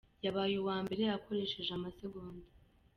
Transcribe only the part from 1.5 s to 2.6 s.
amasegonda